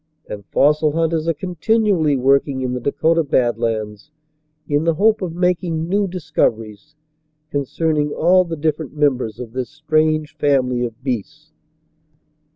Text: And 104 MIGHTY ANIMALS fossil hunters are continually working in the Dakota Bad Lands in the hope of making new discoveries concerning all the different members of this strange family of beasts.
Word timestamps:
And 0.27 0.43
104 0.51 0.63
MIGHTY 0.63 0.63
ANIMALS 0.63 0.75
fossil 0.75 0.99
hunters 0.99 1.27
are 1.27 1.39
continually 1.39 2.17
working 2.17 2.61
in 2.63 2.73
the 2.73 2.79
Dakota 2.79 3.23
Bad 3.23 3.59
Lands 3.59 4.09
in 4.67 4.83
the 4.83 4.95
hope 4.95 5.21
of 5.21 5.35
making 5.35 5.87
new 5.87 6.07
discoveries 6.07 6.95
concerning 7.51 8.09
all 8.11 8.43
the 8.43 8.57
different 8.57 8.95
members 8.97 9.39
of 9.39 9.53
this 9.53 9.69
strange 9.69 10.35
family 10.37 10.83
of 10.83 11.03
beasts. 11.03 11.51